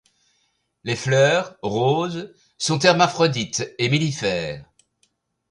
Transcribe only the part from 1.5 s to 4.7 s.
roses, sont hermaphrodites et millifères.